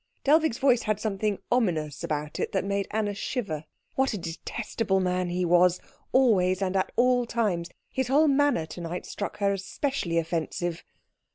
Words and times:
Dellwig's 0.23 0.57
voice 0.57 0.81
had 0.81 0.99
something 0.99 1.37
ominous 1.51 2.03
about 2.03 2.39
it 2.39 2.53
that 2.53 2.65
made 2.65 2.87
Anna 2.89 3.13
shiver. 3.13 3.65
What 3.93 4.13
a 4.15 4.17
detestable 4.17 4.99
man 4.99 5.29
he 5.29 5.45
was, 5.45 5.79
always 6.11 6.59
and 6.59 6.75
at 6.75 6.91
all 6.95 7.27
times. 7.27 7.69
His 7.91 8.07
whole 8.07 8.27
manner 8.27 8.65
to 8.65 8.81
night 8.81 9.05
struck 9.05 9.37
her 9.37 9.51
as 9.51 9.63
specially 9.63 10.17
offensive. 10.17 10.83